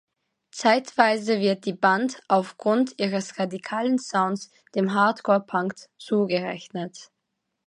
[0.49, 7.11] Zeitweise wird die Band aufgrund ihres radikalen Sounds dem Hardcore Punk zugerechnet.